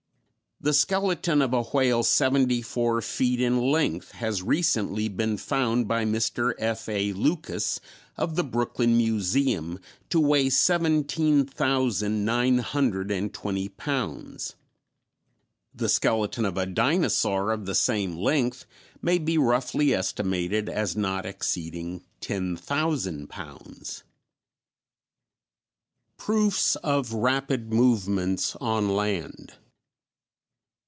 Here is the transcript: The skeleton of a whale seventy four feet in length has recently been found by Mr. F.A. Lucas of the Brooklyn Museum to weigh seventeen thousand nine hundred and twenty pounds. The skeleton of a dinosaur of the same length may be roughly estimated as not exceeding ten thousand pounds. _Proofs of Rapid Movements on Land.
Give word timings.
The 0.63 0.73
skeleton 0.73 1.41
of 1.41 1.53
a 1.55 1.63
whale 1.63 2.03
seventy 2.03 2.61
four 2.61 3.01
feet 3.01 3.41
in 3.41 3.57
length 3.59 4.11
has 4.11 4.43
recently 4.43 5.07
been 5.07 5.37
found 5.37 5.87
by 5.87 6.05
Mr. 6.05 6.53
F.A. 6.59 7.13
Lucas 7.13 7.79
of 8.15 8.35
the 8.35 8.43
Brooklyn 8.43 8.95
Museum 8.95 9.79
to 10.11 10.19
weigh 10.19 10.51
seventeen 10.51 11.45
thousand 11.47 12.25
nine 12.25 12.59
hundred 12.59 13.09
and 13.09 13.33
twenty 13.33 13.69
pounds. 13.69 14.53
The 15.73 15.89
skeleton 15.89 16.45
of 16.45 16.57
a 16.57 16.67
dinosaur 16.67 17.51
of 17.51 17.65
the 17.65 17.73
same 17.73 18.15
length 18.15 18.67
may 19.01 19.17
be 19.17 19.39
roughly 19.39 19.95
estimated 19.95 20.69
as 20.69 20.95
not 20.95 21.25
exceeding 21.25 22.03
ten 22.19 22.55
thousand 22.55 23.31
pounds. 23.31 24.03
_Proofs 26.19 26.75
of 26.83 27.13
Rapid 27.13 27.73
Movements 27.73 28.55
on 28.57 28.89
Land. 28.89 29.53